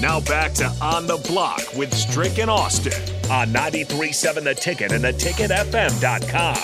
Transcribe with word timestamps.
Now 0.00 0.20
back 0.20 0.54
to 0.54 0.66
On 0.80 1.06
the 1.06 1.18
Block 1.28 1.60
with 1.76 1.92
Strick 1.92 2.38
and 2.38 2.50
Austin 2.50 2.94
on 3.30 3.48
93.7 3.48 4.44
The 4.44 4.54
Ticket 4.54 4.92
and 4.92 5.04
theticketfm.com. 5.04 6.56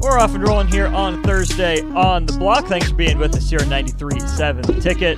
We're 0.00 0.18
off 0.18 0.34
and 0.34 0.42
rolling 0.42 0.66
here 0.66 0.88
on 0.88 1.22
Thursday 1.22 1.82
on 1.82 2.26
the 2.26 2.32
block. 2.32 2.66
Thanks 2.66 2.88
for 2.88 2.96
being 2.96 3.16
with 3.16 3.36
us 3.36 3.48
here 3.48 3.60
on 3.60 3.66
93.7 3.66 4.66
The 4.66 4.80
Ticket. 4.80 5.16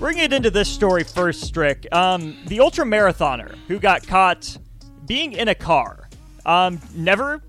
To 0.00 0.12
get 0.12 0.34
into 0.34 0.50
this 0.50 0.68
story 0.68 1.02
first, 1.02 1.40
Strick. 1.40 1.86
Um, 1.92 2.36
the 2.46 2.60
ultra 2.60 2.84
marathoner 2.84 3.56
who 3.68 3.78
got 3.78 4.06
caught 4.06 4.58
being 5.06 5.32
in 5.32 5.48
a 5.48 5.54
car 5.54 6.10
um, 6.44 6.78
never 6.94 7.42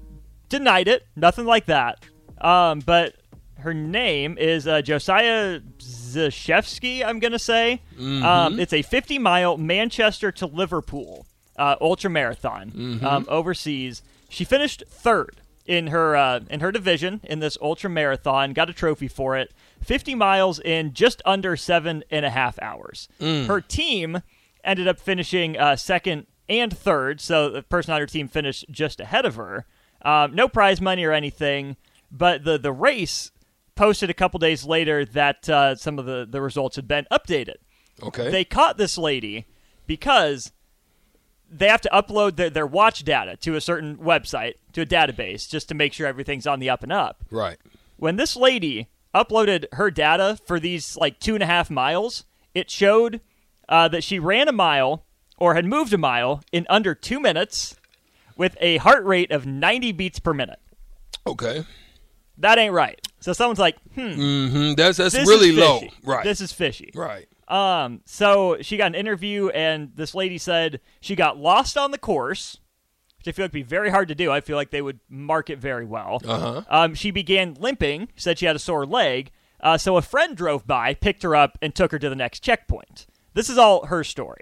denied 0.47 0.88
it, 0.88 1.05
nothing 1.18 1.45
like 1.45 1.66
that. 1.66 2.00
Um, 2.39 2.79
but 2.79 3.18
her 3.60 3.73
name 3.73 4.38
is 4.38 4.68
uh, 4.68 4.82
Joasia 4.82 5.62
Zakrzewski, 5.80 7.04
I'm 7.05 7.20
going 7.20 7.31
to 7.31 7.40
say. 7.40 7.81
Um, 8.00 8.59
it's 8.59 8.73
a 8.73 8.81
50 8.81 9.20
mile 9.20 9.58
Manchester 9.58 10.31
to 10.34 10.45
Liverpool 10.45 11.26
uh, 11.58 11.76
ultra 11.81 12.09
marathon 12.09 12.72
um, 13.05 13.26
overseas. 13.27 14.02
She 14.30 14.44
finished 14.44 14.84
third 14.88 15.41
in 15.66 15.88
her 15.88 16.16
uh, 16.16 16.40
in 16.50 16.62
her 16.62 16.72
division 16.72 17.22
in 17.23 17.40
this 17.40 17.58
ultra 17.62 17.90
marathon. 17.90 18.53
Got 18.53 18.70
a 18.70 18.73
trophy 18.73 19.08
for 19.08 19.38
it. 19.38 19.52
50 19.84 20.16
miles 20.16 20.59
in 20.59 20.94
just 20.94 21.22
under 21.26 21.55
seven 21.55 22.03
and 22.09 22.26
a 22.26 22.30
half 22.30 22.59
hours. 22.62 23.08
Her 23.48 23.62
team 23.62 24.22
ended 24.64 24.88
up 24.88 25.00
finishing 25.00 25.58
uh, 25.58 25.76
second 25.76 26.28
and 26.48 26.76
third, 26.76 27.22
so 27.22 27.50
the 27.50 27.62
person 27.62 27.94
on 27.94 28.00
her 28.00 28.08
team 28.08 28.28
finished 28.28 28.66
just 28.72 29.00
ahead 29.00 29.26
of 29.26 29.36
her. 29.36 29.66
Um, 30.02 30.34
no 30.34 30.48
prize 30.48 30.81
money 30.81 31.03
or 31.03 31.12
anything, 31.12 31.76
but 32.12 32.44
the 32.45 32.58
the 32.58 32.72
race 32.72 33.31
posted 33.79 34.09
a 34.09 34.13
couple 34.13 34.38
days 34.39 34.65
later 34.65 35.05
that 35.05 35.47
uh, 35.47 35.73
some 35.73 35.97
of 35.97 36.05
the, 36.05 36.27
the 36.29 36.41
results 36.41 36.75
had 36.75 36.85
been 36.85 37.07
updated. 37.09 37.55
Okay. 38.03 38.30
They 38.30 38.44
caught 38.44 38.77
this 38.77 38.97
lady 38.97 39.45
because 39.88 40.52
they 41.49 41.69
have 41.69 41.80
to 41.81 41.89
upload 41.94 42.36
their, 42.36 42.49
their 42.49 42.67
watch 42.67 43.05
data 43.05 43.38
to 43.38 43.55
a 43.55 43.61
certain 43.61 43.95
website, 43.95 44.55
to 44.73 44.81
a 44.81 44.86
database, 44.86 45.49
just 45.49 45.69
to 45.69 45.75
make 45.75 45.94
sure 45.94 46.08
everything's 46.08 46.45
on 46.45 46.59
the 46.59 46.69
up 46.69 46.83
and 46.83 46.91
up. 46.91 47.23
right. 47.31 47.58
When 47.95 48.17
this 48.17 48.36
lady 48.36 48.89
uploaded 49.16 49.66
her 49.73 49.89
data 49.89 50.38
for 50.45 50.59
these 50.59 50.97
like 50.97 51.19
two 51.21 51.33
and 51.33 51.43
a 51.43 51.45
half 51.45 51.69
miles, 51.69 52.25
it 52.53 52.69
showed 52.69 53.21
uh, 53.69 53.88
that 53.88 54.03
she 54.03 54.19
ran 54.19 54.49
a 54.49 54.53
mile 54.53 55.05
or 55.38 55.53
had 55.53 55.66
moved 55.66 55.93
a 55.93 55.97
mile 55.97 56.41
in 56.52 56.66
under 56.69 56.93
two 56.93 57.21
minutes 57.21 57.77
with 58.36 58.58
a 58.59 58.77
heart 58.77 59.05
rate 59.05 59.31
of 59.31 59.45
90 59.45 59.93
beats 59.93 60.19
per 60.19 60.33
minute. 60.33 60.59
Okay. 61.25 61.66
That 62.38 62.58
ain't 62.58 62.73
right. 62.73 63.05
So 63.20 63.34
someone's 63.34 63.59
like, 63.59 63.78
hmm, 63.95 64.14
hmm 64.14 64.73
That's 64.73 64.98
that's 64.98 65.14
this 65.14 65.28
really 65.28 65.52
low. 65.52 65.81
Right. 66.03 66.23
This 66.23 66.42
is 66.42 66.52
fishy. 66.53 66.92
right. 66.95 67.28
Um, 67.48 68.02
so 68.06 68.58
she 68.61 68.78
got 68.78 68.88
an 68.88 68.95
interview, 68.95 69.50
and 69.50 69.92
this 69.95 70.14
lady 70.14 70.38
said 70.38 70.80
she 71.02 71.16
got 71.16 71.38
lost 71.38 71.78
on 71.78 71.89
the 71.92 71.98
course, 71.98 72.58
which 73.17 73.28
I 73.28 73.31
feel 73.31 73.45
like 73.45 73.50
would 73.52 73.53
be 73.53 73.64
very 73.64 73.89
hard 73.89 74.08
to 74.09 74.16
do. 74.16 74.31
I 74.31 74.39
feel 74.39 74.56
like 74.56 74.70
they 74.70 74.84
would 74.84 75.00
mark 75.09 75.50
it 75.50 75.58
very 75.58 75.84
well. 75.86 76.22
Uh-huh. 76.23 76.61
Um, 76.70 76.94
she 76.94 77.09
began 77.09 77.56
limping, 77.56 78.09
said 78.16 78.38
she 78.38 78.45
had 78.45 78.56
a 78.56 78.59
sore 78.59 78.86
leg. 78.86 79.31
Uh, 79.61 79.78
so 79.80 79.98
a 79.98 80.02
friend 80.04 80.38
drove 80.38 80.67
by, 80.67 80.94
picked 80.94 81.23
her 81.23 81.36
up, 81.36 81.58
and 81.61 81.73
took 81.73 81.92
her 81.92 81.98
to 82.00 82.08
the 82.08 82.16
next 82.16 82.42
checkpoint. 82.42 83.08
This 83.33 83.50
is 83.50 83.58
all 83.58 83.88
her 83.88 84.04
story. 84.04 84.42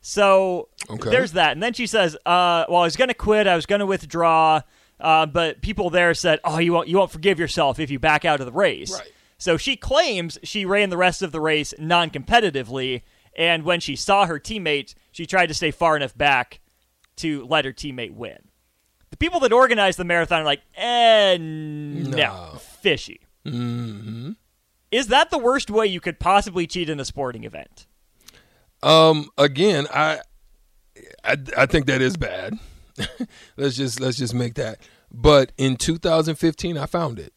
So 0.00 0.68
Okay. 0.90 1.08
there's 1.10 1.32
that. 1.32 1.52
And 1.52 1.62
then 1.62 1.72
she 1.72 1.86
says, 1.86 2.16
uh, 2.26 2.64
well, 2.68 2.80
I 2.80 2.84
was 2.84 2.96
going 2.96 3.08
to 3.08 3.14
quit. 3.14 3.46
I 3.46 3.54
was 3.54 3.64
going 3.66 3.80
to 3.80 3.86
withdraw. 3.86 4.62
Uh, 5.00 5.26
but 5.26 5.62
people 5.62 5.90
there 5.90 6.12
said, 6.14 6.40
oh, 6.44 6.58
you 6.58 6.72
won't, 6.72 6.88
you 6.88 6.96
won't 6.98 7.10
forgive 7.10 7.38
yourself 7.38 7.78
if 7.78 7.90
you 7.90 7.98
back 7.98 8.24
out 8.24 8.40
of 8.40 8.46
the 8.46 8.52
race. 8.52 8.92
Right. 8.92 9.10
So 9.38 9.56
she 9.56 9.76
claims 9.76 10.38
she 10.42 10.64
ran 10.66 10.90
the 10.90 10.96
rest 10.98 11.22
of 11.22 11.32
the 11.32 11.40
race 11.40 11.72
non 11.78 12.10
competitively. 12.10 13.02
And 13.36 13.64
when 13.64 13.80
she 13.80 13.96
saw 13.96 14.26
her 14.26 14.38
teammate, 14.38 14.94
she 15.12 15.24
tried 15.24 15.46
to 15.46 15.54
stay 15.54 15.70
far 15.70 15.96
enough 15.96 16.16
back 16.16 16.60
to 17.16 17.46
let 17.46 17.64
her 17.64 17.72
teammate 17.72 18.12
win. 18.12 18.38
The 19.10 19.16
people 19.16 19.40
that 19.40 19.52
organized 19.52 19.98
the 19.98 20.04
marathon 20.04 20.42
are 20.42 20.44
like, 20.44 20.60
eh, 20.76 21.36
no, 21.38 22.10
No. 22.10 22.58
fishy. 22.58 23.20
Mm-hmm. 23.46 24.32
Is 24.90 25.06
that 25.06 25.30
the 25.30 25.38
worst 25.38 25.70
way 25.70 25.86
you 25.86 26.00
could 26.00 26.18
possibly 26.20 26.66
cheat 26.66 26.90
in 26.90 27.00
a 27.00 27.04
sporting 27.04 27.44
event? 27.44 27.86
Um. 28.82 29.28
Again, 29.38 29.86
I, 29.92 30.20
I, 31.24 31.36
I 31.56 31.66
think 31.66 31.86
that 31.86 32.00
is 32.02 32.16
bad. 32.16 32.58
let's 33.56 33.76
just 33.76 34.00
let's 34.00 34.16
just 34.16 34.34
make 34.34 34.54
that. 34.54 34.78
But 35.12 35.52
in 35.56 35.76
2015, 35.76 36.78
I 36.78 36.86
found 36.86 37.18
it. 37.18 37.32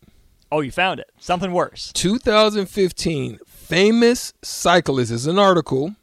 Oh, 0.51 0.61
you 0.61 0.71
found 0.71 0.99
it. 0.99 1.09
Something 1.19 1.51
worse. 1.51 1.91
2015, 1.93 3.39
famous 3.47 4.33
cyclist 4.43 5.11
is 5.11 5.25
an 5.25 5.39
article. 5.39 5.95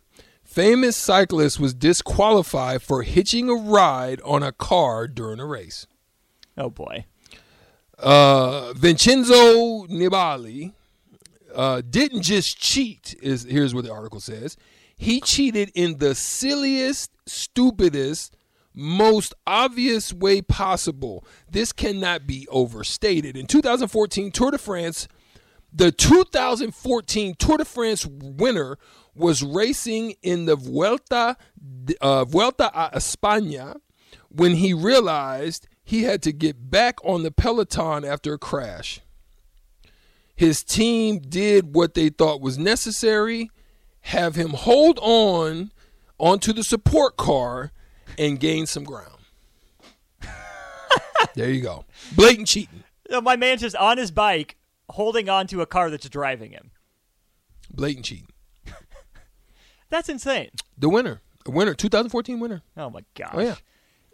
Famous 0.43 0.97
cyclist 0.97 1.61
was 1.61 1.73
disqualified 1.73 2.83
for 2.83 3.03
hitching 3.03 3.49
a 3.49 3.55
ride 3.55 4.21
on 4.23 4.43
a 4.43 4.51
car 4.51 5.07
during 5.07 5.39
a 5.39 5.47
race. 5.47 5.87
Oh, 6.59 6.69
boy. 6.69 7.05
Uh, 7.97 8.73
Vincenzo 8.73 9.87
Nibali 9.87 10.73
uh, 11.55 11.83
didn't 11.89 12.23
just 12.23 12.59
cheat. 12.59 13.15
Is 13.23 13.45
here's 13.45 13.75
what 13.75 13.85
the 13.85 13.93
article 13.93 14.19
says. 14.19 14.57
He 14.97 15.21
cheated 15.21 15.71
in 15.75 15.99
the 15.99 16.15
silliest, 16.15 17.13
stupidest, 17.27 18.37
most 18.75 19.35
obvious 19.47 20.13
way 20.13 20.43
possible. 20.43 21.25
This 21.51 21.73
cannot 21.73 22.27
be 22.27 22.47
overstated. 22.51 23.37
In 23.37 23.47
2014 23.47 24.31
Tour 24.31 24.53
de 24.53 24.59
France, 24.59 25.09
the 25.73 25.93
2014 25.93 27.35
Tour 27.35 27.59
de 27.59 27.65
France 27.65 28.07
winner 28.07 28.79
was 29.15 29.43
racing 29.43 30.15
in 30.23 30.47
the 30.47 30.57
Vuelta 30.57 31.37
uh, 32.01 32.25
Vuelta 32.25 32.71
a 32.75 32.97
España 32.97 33.77
when 34.29 34.57
he 34.57 34.73
realized 34.73 35.69
he 35.83 36.05
had 36.05 36.23
to 36.23 36.33
get 36.33 36.71
back 36.71 37.05
on 37.05 37.23
the 37.23 37.31
peloton 37.31 38.05
after 38.05 38.35
a 38.35 38.39
crash. 38.39 39.01
His 40.35 40.63
team 40.63 41.19
did 41.19 41.75
what 41.75 41.95
they 41.95 42.09
thought 42.09 42.41
was 42.41 42.57
necessary, 42.57 43.51
have 44.03 44.37
him 44.37 44.51
hold 44.51 44.99
on 45.03 45.73
onto 46.19 46.53
the 46.53 46.65
support 46.65 47.17
car 47.17 47.73
and 48.19 48.39
gain 48.39 48.67
some 48.67 48.85
ground. 48.85 49.21
there 51.35 51.51
you 51.51 51.63
go. 51.63 51.85
Blatant 52.15 52.49
cheating. 52.49 52.85
So 53.11 53.21
my 53.21 53.37
man's 53.37 53.61
just 53.61 53.77
on 53.77 53.99
his 53.99 54.11
bike, 54.11 54.57
holding 54.91 55.29
on 55.29 55.47
to 55.49 55.61
a 55.61 55.67
car 55.67 55.91
that's 55.91 56.09
driving 56.09 56.53
him. 56.53 56.71
Blatant 57.73 58.05
cheating. 58.05 58.29
That's 59.91 60.09
insane. 60.09 60.51
The 60.79 60.89
winner. 60.89 61.21
A 61.47 61.51
winner. 61.51 61.75
2014 61.75 62.39
winner. 62.39 62.63
Oh 62.77 62.91
my 62.91 63.01
gosh. 63.17 63.31
Oh, 63.35 63.41
yeah. 63.41 63.57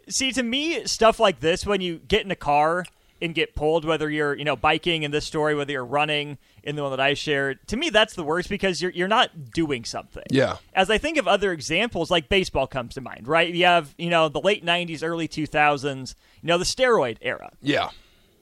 See, 0.09 0.31
to 0.31 0.41
me, 0.43 0.85
stuff 0.85 1.19
like 1.19 1.39
this, 1.39 1.65
when 1.65 1.81
you 1.81 1.99
get 1.99 2.25
in 2.25 2.31
a 2.31 2.35
car 2.35 2.85
and 3.21 3.35
get 3.35 3.55
pulled, 3.55 3.85
whether 3.85 4.09
you're, 4.09 4.35
you 4.35 4.45
know, 4.45 4.55
biking 4.55 5.03
in 5.03 5.11
this 5.11 5.25
story, 5.25 5.53
whether 5.53 5.71
you're 5.71 5.85
running 5.85 6.37
in 6.67 6.75
the 6.75 6.83
one 6.83 6.91
that 6.91 6.99
I 6.99 7.13
shared, 7.13 7.65
to 7.69 7.77
me, 7.77 7.89
that's 7.89 8.13
the 8.13 8.23
worst 8.23 8.49
because 8.49 8.81
you're 8.81 8.91
you're 8.91 9.07
not 9.07 9.51
doing 9.51 9.85
something. 9.85 10.25
Yeah. 10.29 10.57
As 10.73 10.89
I 10.89 10.97
think 10.97 11.17
of 11.17 11.25
other 11.25 11.53
examples, 11.53 12.11
like 12.11 12.27
baseball 12.27 12.67
comes 12.67 12.95
to 12.95 13.01
mind, 13.01 13.25
right? 13.25 13.51
You 13.51 13.65
have, 13.65 13.95
you 13.97 14.09
know, 14.09 14.27
the 14.27 14.41
late 14.41 14.65
'90s, 14.65 15.01
early 15.01 15.29
2000s, 15.29 16.15
you 16.41 16.47
know, 16.47 16.57
the 16.57 16.65
steroid 16.65 17.17
era. 17.21 17.53
Yeah. 17.61 17.89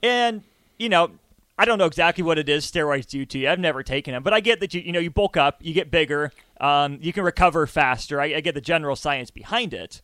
And, 0.02 0.42
you 0.80 0.90
know, 0.90 1.12
I 1.56 1.66
don't 1.66 1.78
know 1.78 1.86
exactly 1.86 2.24
what 2.24 2.40
it 2.40 2.50
is 2.50 2.70
steroids 2.70 3.06
do 3.06 3.28
to 3.28 3.38
you. 3.38 3.48
I've 3.48 3.60
never 3.60 3.84
taken 3.84 4.14
them, 4.14 4.24
but 4.24 4.34
I 4.34 4.40
get 4.40 4.60
that 4.60 4.74
you 4.74 4.82
you 4.82 4.92
know 4.92 5.00
you 5.00 5.12
bulk 5.12 5.38
up, 5.38 5.60
you 5.62 5.74
get 5.74 5.92
bigger, 5.92 6.32
um, 6.60 6.98
you 7.02 7.14
can 7.14 7.24
recover 7.24 7.68
faster. 7.68 8.20
I, 8.20 8.36
I 8.36 8.40
get 8.42 8.56
the 8.56 8.62
general 8.62 8.96
science 8.96 9.30
behind 9.30 9.72
it, 9.74 10.02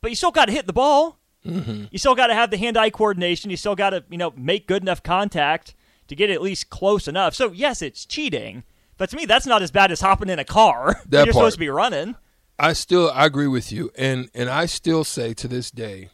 but 0.00 0.10
you 0.10 0.16
still 0.16 0.30
got 0.30 0.46
to 0.46 0.52
hit 0.52 0.66
the 0.66 0.72
ball. 0.72 1.18
Mm-hmm. 1.44 1.84
You 1.90 1.98
still 1.98 2.14
got 2.14 2.28
to 2.28 2.34
have 2.34 2.50
the 2.50 2.58
hand-eye 2.58 2.90
coordination. 2.90 3.50
You 3.50 3.56
still 3.56 3.76
got 3.76 3.90
to 3.90 4.02
you 4.10 4.18
know 4.18 4.32
make 4.34 4.66
good 4.66 4.82
enough 4.82 5.02
contact 5.02 5.74
to 6.10 6.14
get 6.16 6.28
at 6.30 6.42
least 6.42 6.68
close 6.70 7.08
enough. 7.08 7.34
So 7.34 7.50
yes, 7.52 7.80
it's 7.82 8.04
cheating, 8.04 8.62
but 8.98 9.08
to 9.10 9.16
me 9.16 9.24
that's 9.24 9.46
not 9.46 9.62
as 9.62 9.70
bad 9.70 9.90
as 9.90 10.00
hopping 10.02 10.28
in 10.28 10.38
a 10.38 10.44
car. 10.44 11.00
That 11.08 11.24
You're 11.24 11.32
part. 11.32 11.34
supposed 11.34 11.54
to 11.56 11.60
be 11.60 11.68
running. 11.70 12.14
I 12.58 12.74
still 12.74 13.10
I 13.14 13.24
agree 13.26 13.46
with 13.48 13.72
you, 13.72 13.90
and 13.96 14.28
and 14.34 14.50
I 14.50 14.66
still 14.66 15.02
say 15.04 15.32
to 15.34 15.48
this 15.48 15.70
day 15.70 16.10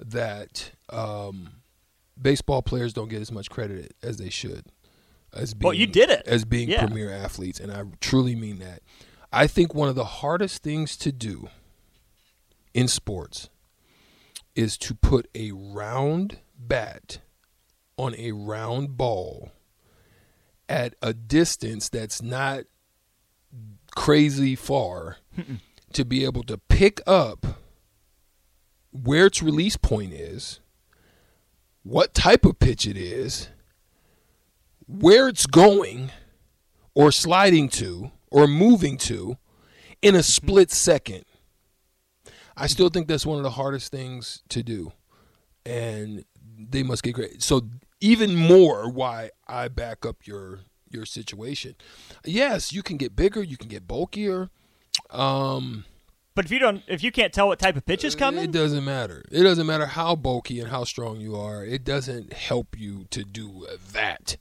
that 0.00 0.72
um, 0.90 1.50
baseball 2.20 2.62
players 2.62 2.92
don't 2.92 3.08
get 3.08 3.20
as 3.20 3.32
much 3.32 3.50
credit 3.50 3.94
as 4.02 4.16
they 4.16 4.30
should. 4.30 4.64
As 5.34 5.52
being, 5.52 5.66
Well, 5.68 5.74
you 5.74 5.86
did 5.86 6.08
it. 6.10 6.22
as 6.26 6.44
being 6.44 6.70
Yeah. 6.70 6.86
premier 6.86 7.10
athletes, 7.10 7.60
and 7.60 7.70
I 7.70 7.82
truly 8.00 8.34
mean 8.34 8.58
that. 8.60 8.82
I 9.30 9.46
think 9.46 9.74
one 9.74 9.88
of 9.90 9.94
the 9.94 10.04
hardest 10.04 10.62
things 10.62 10.96
to 10.98 11.12
do 11.12 11.50
in 12.72 12.88
sports 12.88 13.50
is 14.54 14.78
to 14.78 14.94
put 14.94 15.28
a 15.34 15.52
round 15.52 16.38
bat 16.58 17.18
on 17.98 18.14
a 18.16 18.32
round 18.32 18.96
ball 18.96 19.50
at 20.68 20.94
a 21.02 21.12
distance 21.12 21.88
that's 21.88 22.22
not 22.22 22.64
crazy 23.94 24.54
far 24.54 25.16
to 25.92 26.04
be 26.04 26.24
able 26.24 26.42
to 26.44 26.56
pick 26.56 27.00
up 27.06 27.46
where 28.90 29.26
its 29.26 29.42
release 29.42 29.76
point 29.76 30.12
is, 30.12 30.60
what 31.82 32.14
type 32.14 32.44
of 32.44 32.58
pitch 32.58 32.86
it 32.86 32.96
is, 32.96 33.48
where 34.86 35.28
it's 35.28 35.46
going 35.46 36.10
or 36.94 37.12
sliding 37.12 37.68
to 37.68 38.10
or 38.30 38.46
moving 38.46 38.96
to 38.96 39.36
in 40.02 40.14
a 40.14 40.22
split 40.22 40.68
mm-hmm. 40.68 40.74
second. 40.74 41.24
I 42.56 42.66
still 42.66 42.88
think 42.88 43.06
that's 43.06 43.26
one 43.26 43.38
of 43.38 43.44
the 43.44 43.50
hardest 43.50 43.92
things 43.92 44.42
to 44.48 44.62
do. 44.62 44.92
And 45.64 46.24
they 46.58 46.82
must 46.82 47.02
get 47.02 47.14
great. 47.14 47.42
So 47.42 47.68
even 48.00 48.34
more 48.36 48.88
why 48.90 49.30
I 49.46 49.68
back 49.68 50.04
up 50.06 50.26
your 50.26 50.60
your 50.90 51.04
situation. 51.04 51.74
Yes, 52.24 52.72
you 52.72 52.82
can 52.82 52.96
get 52.96 53.14
bigger, 53.14 53.42
you 53.42 53.56
can 53.56 53.68
get 53.68 53.86
bulkier. 53.86 54.48
Um 55.10 55.84
But 56.34 56.44
if 56.44 56.50
you 56.50 56.58
don't, 56.58 56.82
if 56.88 57.02
you 57.02 57.10
can't 57.12 57.32
tell 57.32 57.48
what 57.48 57.58
type 57.58 57.76
of 57.76 57.84
pitch 57.84 58.04
is 58.04 58.14
coming, 58.14 58.44
it 58.44 58.52
doesn't 58.52 58.84
matter. 58.84 59.24
It 59.30 59.42
doesn't 59.42 59.66
matter 59.66 59.86
how 59.86 60.14
bulky 60.16 60.60
and 60.60 60.70
how 60.70 60.84
strong 60.84 61.20
you 61.20 61.36
are. 61.36 61.64
It 61.64 61.84
doesn't 61.84 62.32
help 62.32 62.78
you 62.78 63.04
to 63.10 63.24
do 63.24 63.66
that. 63.92 64.36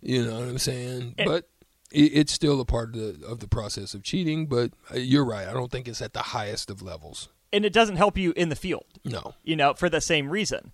You 0.00 0.24
know 0.24 0.40
what 0.40 0.48
I'm 0.48 0.58
saying? 0.58 1.14
And- 1.18 1.26
but 1.28 1.48
it, 1.90 2.12
it's 2.14 2.32
still 2.32 2.60
a 2.60 2.64
part 2.64 2.94
of 2.94 3.20
the 3.20 3.26
of 3.26 3.40
the 3.40 3.48
process 3.48 3.92
of 3.94 4.02
cheating. 4.02 4.46
But 4.46 4.72
uh, 4.92 4.98
you're 4.98 5.24
right. 5.24 5.46
I 5.48 5.52
don't 5.52 5.70
think 5.70 5.88
it's 5.88 6.00
at 6.02 6.12
the 6.14 6.22
highest 6.22 6.70
of 6.70 6.80
levels. 6.82 7.28
and 7.52 7.64
it 7.66 7.72
doesn't 7.72 7.96
help 7.96 8.16
you 8.16 8.32
in 8.34 8.48
the 8.48 8.56
field. 8.56 8.86
No. 9.04 9.34
you 9.44 9.56
know, 9.56 9.74
for 9.74 9.90
the 9.90 10.00
same 10.00 10.30
reason. 10.30 10.72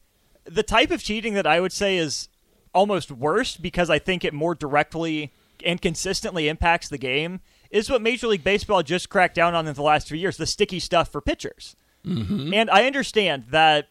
The 0.49 0.63
type 0.63 0.91
of 0.91 1.03
cheating 1.03 1.35
that 1.35 1.47
I 1.47 1.61
would 1.61 1.73
say 1.73 1.97
is 1.97 2.29
almost 2.75 3.11
worse 3.11 3.57
because 3.57 3.91
I 3.91 3.99
think 3.99 4.25
it 4.25 4.35
more 4.35 4.55
directly 4.55 5.33
and 5.65 5.81
consistently 5.81 6.49
impacts 6.49 6.89
the 6.89 6.99
game 6.99 7.41
is 7.71 7.91
what 7.91 8.01
Major 8.01 8.29
League 8.29 8.45
Baseball 8.45 8.83
just 8.83 9.09
cracked 9.09 9.35
down 9.35 9.55
on 9.55 9.67
in 9.67 9.75
the 9.75 9.83
last 9.83 10.09
few 10.09 10.17
years 10.17 10.37
the 10.37 10.47
sticky 10.47 10.81
stuff 10.81 11.11
for 11.11 11.21
pitchers. 11.21 11.77
Mm-hmm. 12.05 12.55
And 12.55 12.71
I 12.71 12.87
understand 12.87 13.47
that 13.51 13.89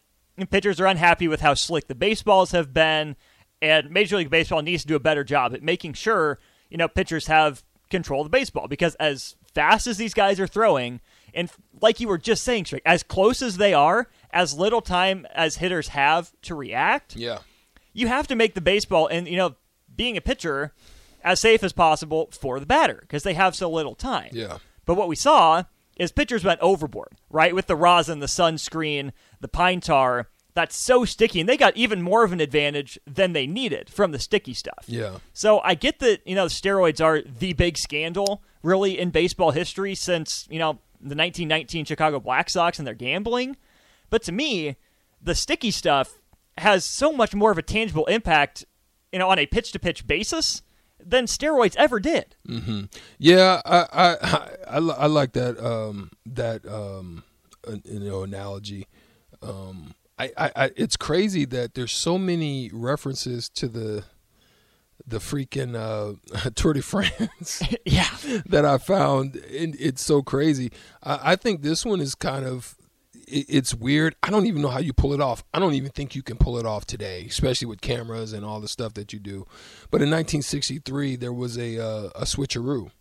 pitchers 0.49 0.79
are 0.79 0.87
unhappy 0.87 1.27
with 1.27 1.41
how 1.41 1.53
slick 1.53 1.87
the 1.87 1.95
baseballs 1.95 2.51
have 2.51 2.73
been, 2.73 3.15
and 3.61 3.91
Major 3.91 4.17
League 4.17 4.29
Baseball 4.29 4.61
needs 4.61 4.83
to 4.83 4.87
do 4.87 4.95
a 4.95 4.99
better 4.99 5.23
job 5.23 5.53
at 5.53 5.63
making 5.63 5.93
sure, 5.93 6.39
you 6.69 6.77
know, 6.77 6.87
pitchers 6.87 7.27
have 7.27 7.63
control 7.89 8.21
of 8.21 8.25
the 8.25 8.37
baseball 8.37 8.67
because 8.67 8.95
as 8.95 9.35
fast 9.53 9.87
as 9.87 9.97
these 9.97 10.13
guys 10.13 10.39
are 10.39 10.47
throwing, 10.47 10.99
and 11.33 11.51
like 11.81 11.99
you 11.99 12.07
were 12.07 12.17
just 12.17 12.43
saying, 12.43 12.65
as 12.85 13.03
close 13.03 13.41
as 13.41 13.57
they 13.57 13.73
are, 13.73 14.07
as 14.31 14.53
little 14.53 14.81
time 14.81 15.25
as 15.33 15.57
hitters 15.57 15.89
have 15.89 16.31
to 16.43 16.55
react, 16.55 17.15
Yeah. 17.15 17.39
you 17.93 18.07
have 18.07 18.27
to 18.27 18.35
make 18.35 18.53
the 18.53 18.61
baseball 18.61 19.07
and 19.07 19.27
you 19.27 19.37
know 19.37 19.55
being 19.95 20.17
a 20.17 20.21
pitcher 20.21 20.73
as 21.23 21.39
safe 21.39 21.63
as 21.63 21.73
possible 21.73 22.29
for 22.31 22.59
the 22.59 22.65
batter 22.65 22.99
because 23.01 23.23
they 23.23 23.33
have 23.33 23.55
so 23.55 23.69
little 23.69 23.95
time. 23.95 24.29
Yeah. 24.31 24.57
But 24.85 24.95
what 24.95 25.07
we 25.07 25.15
saw 25.15 25.63
is 25.97 26.11
pitchers 26.11 26.43
went 26.43 26.61
overboard, 26.61 27.13
right? 27.29 27.55
With 27.55 27.65
the 27.67 27.75
rosin, 27.75 28.19
the 28.19 28.27
sunscreen, 28.27 29.11
the 29.41 29.47
pine 29.47 29.81
tar. 29.81 30.29
That's 30.53 30.75
so 30.75 31.05
sticky, 31.05 31.39
and 31.41 31.47
they 31.49 31.55
got 31.57 31.77
even 31.77 32.01
more 32.01 32.23
of 32.23 32.31
an 32.31 32.39
advantage 32.39 32.97
than 33.05 33.33
they 33.33 33.45
needed 33.45 33.89
from 33.91 34.11
the 34.11 34.17
sticky 34.19 34.55
stuff. 34.55 34.85
Yeah. 34.87 35.17
So 35.33 35.59
I 35.59 35.75
get 35.75 35.99
that 35.99 36.25
you 36.27 36.33
know 36.35 36.45
the 36.45 36.49
steroids 36.53 37.03
are 37.03 37.21
the 37.21 37.53
big 37.53 37.77
scandal 37.77 38.41
really 38.63 38.97
in 38.97 39.11
baseball 39.11 39.51
history 39.51 39.93
since 39.93 40.47
you 40.49 40.57
know 40.59 40.73
the 40.99 41.15
1919 41.15 41.85
Chicago 41.85 42.19
Black 42.19 42.49
Sox 42.49 42.79
and 42.79 42.87
their 42.87 42.95
gambling, 42.95 43.55
but 44.09 44.23
to 44.23 44.31
me, 44.31 44.75
the 45.21 45.35
sticky 45.35 45.71
stuff 45.71 46.19
has 46.57 46.83
so 46.85 47.11
much 47.11 47.35
more 47.35 47.51
of 47.51 47.57
a 47.57 47.61
tangible 47.61 48.05
impact, 48.05 48.65
you 49.11 49.19
know, 49.19 49.29
on 49.29 49.39
a 49.39 49.45
pitch 49.45 49.71
to 49.73 49.79
pitch 49.79 50.07
basis 50.07 50.61
than 51.03 51.25
steroids 51.25 51.75
ever 51.75 51.99
did. 51.99 52.35
Yeah, 53.17 53.61
I 53.65 53.85
I 53.93 54.47
I, 54.67 54.77
I, 54.77 55.05
like 55.07 55.33
that 55.33 55.63
um, 55.63 56.11
that 56.25 56.65
um, 56.67 57.23
you 57.83 57.99
know 57.99 58.23
analogy. 58.23 58.87
Um, 59.41 59.93
I, 60.17 60.31
I, 60.37 60.51
I 60.55 60.71
it's 60.75 60.97
crazy 60.97 61.45
that 61.45 61.75
there's 61.75 61.91
so 61.91 62.17
many 62.17 62.69
references 62.73 63.49
to 63.49 63.67
the 63.67 64.03
the 65.05 65.19
freaking 65.19 65.75
uh, 65.75 66.49
Tour 66.55 66.73
de 66.73 66.81
France 66.81 67.61
yeah, 67.85 68.09
that 68.45 68.65
I 68.65 68.77
found. 68.77 69.35
It, 69.35 69.75
it's 69.79 70.03
so 70.03 70.21
crazy. 70.21 70.71
I, 71.03 71.31
I 71.31 71.35
think 71.35 71.61
this 71.61 71.85
one 71.85 72.01
is 72.01 72.15
kind 72.15 72.45
of 72.45 72.76
it's 73.27 73.73
weird. 73.73 74.15
I 74.23 74.29
don't 74.29 74.45
even 74.45 74.61
know 74.61 74.69
how 74.69 74.79
you 74.79 74.93
pull 74.93 75.13
it 75.13 75.21
off. 75.21 75.43
I 75.53 75.59
don't 75.59 75.73
even 75.73 75.91
think 75.91 76.15
you 76.15 76.23
can 76.23 76.37
pull 76.37 76.57
it 76.57 76.65
off 76.65 76.85
today, 76.85 77.25
especially 77.29 77.67
with 77.67 77.81
cameras 77.81 78.33
and 78.33 78.45
all 78.45 78.59
the 78.61 78.67
stuff 78.67 78.93
that 78.95 79.11
you 79.13 79.19
do. 79.19 79.45
But 79.91 80.01
in 80.01 80.09
1963, 80.09 81.15
there 81.17 81.33
was 81.33 81.57
a 81.57 81.77
uh, 81.83 82.09
a 82.15 82.23
switcheroo. 82.23 82.91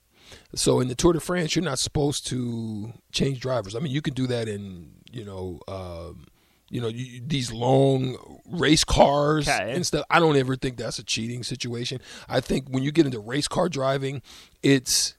So 0.54 0.80
in 0.80 0.88
the 0.88 0.94
Tour 0.96 1.12
de 1.12 1.20
France, 1.20 1.54
you're 1.54 1.64
not 1.64 1.78
supposed 1.78 2.26
to 2.28 2.92
change 3.12 3.40
drivers. 3.40 3.76
I 3.76 3.78
mean, 3.78 3.92
you 3.92 4.02
can 4.02 4.14
do 4.14 4.26
that 4.26 4.48
in 4.48 4.90
you 5.10 5.24
know. 5.24 5.60
Um, 5.68 6.26
you 6.68 6.80
know 6.80 6.88
you, 6.88 7.22
these 7.24 7.52
long 7.52 8.40
race 8.44 8.82
cars 8.82 9.46
Okay. 9.48 9.72
and 9.72 9.86
stuff. 9.86 10.04
I 10.10 10.18
don't 10.18 10.36
ever 10.36 10.56
think 10.56 10.76
that's 10.78 10.98
a 10.98 11.04
cheating 11.04 11.44
situation. 11.44 12.00
I 12.28 12.40
think 12.40 12.66
when 12.68 12.82
you 12.82 12.90
get 12.90 13.06
into 13.06 13.20
race 13.20 13.46
car 13.46 13.68
driving, 13.68 14.20
it's 14.64 15.14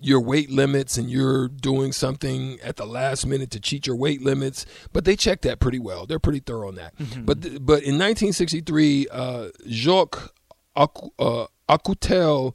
your 0.00 0.20
weight 0.20 0.50
limits 0.50 0.96
and 0.96 1.10
you're 1.10 1.48
doing 1.48 1.92
something 1.92 2.58
at 2.62 2.76
the 2.76 2.86
last 2.86 3.26
minute 3.26 3.50
to 3.50 3.60
cheat 3.60 3.86
your 3.86 3.96
weight 3.96 4.22
limits. 4.22 4.64
But 4.92 5.04
they 5.04 5.16
check 5.16 5.40
that 5.42 5.58
pretty 5.60 5.78
well. 5.78 6.06
They're 6.06 6.18
pretty 6.18 6.40
thorough 6.40 6.68
on 6.68 6.76
that. 6.76 6.94
But 7.24 7.42
th- 7.42 7.54
but 7.60 7.82
in 7.82 7.98
1963, 7.98 9.08
uh, 9.10 9.48
Jacques 9.68 10.32
Ac- 10.76 11.10
uh, 11.18 11.46
Acoutel 11.68 12.54